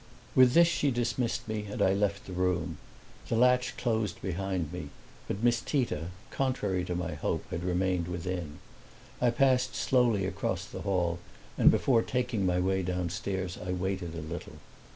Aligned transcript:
With 0.33 0.53
this 0.53 0.67
she 0.67 0.89
dismissed 0.89 1.47
me, 1.47 1.65
and 1.69 1.79
I 1.79 1.93
left 1.93 2.25
the 2.25 2.33
room. 2.33 2.79
The 3.29 3.35
latch 3.35 3.77
closed 3.77 4.19
behind 4.19 4.73
me, 4.73 4.89
but 5.27 5.43
Miss 5.43 5.61
Tita, 5.61 6.07
contrary 6.31 6.83
to 6.85 6.95
my 6.95 7.13
hope, 7.13 7.45
had 7.51 7.63
remained 7.63 8.07
within. 8.07 8.57
I 9.21 9.29
passed 9.29 9.75
slowly 9.75 10.25
across 10.25 10.65
the 10.65 10.81
hall 10.81 11.19
and 11.55 11.69
before 11.69 12.01
taking 12.01 12.47
my 12.47 12.59
way 12.59 12.81
downstairs 12.81 13.59
I 13.63 13.73
waited 13.73 14.15
a 14.15 14.21
little. 14.21 14.55